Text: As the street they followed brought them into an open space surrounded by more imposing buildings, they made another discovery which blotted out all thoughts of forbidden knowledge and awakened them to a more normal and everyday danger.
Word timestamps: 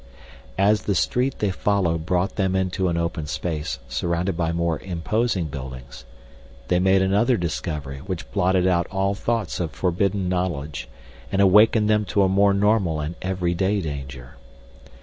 As 0.57 0.81
the 0.81 0.95
street 0.95 1.37
they 1.37 1.51
followed 1.51 2.07
brought 2.07 2.35
them 2.35 2.55
into 2.55 2.87
an 2.89 2.97
open 2.97 3.27
space 3.27 3.77
surrounded 3.87 4.35
by 4.35 4.51
more 4.51 4.79
imposing 4.79 5.45
buildings, 5.45 6.05
they 6.69 6.79
made 6.79 7.03
another 7.03 7.37
discovery 7.37 7.99
which 7.99 8.31
blotted 8.31 8.65
out 8.65 8.87
all 8.89 9.13
thoughts 9.13 9.59
of 9.59 9.69
forbidden 9.69 10.27
knowledge 10.27 10.89
and 11.31 11.39
awakened 11.39 11.87
them 11.87 12.03
to 12.05 12.23
a 12.23 12.27
more 12.27 12.51
normal 12.51 12.99
and 12.99 13.13
everyday 13.21 13.79
danger. 13.79 14.37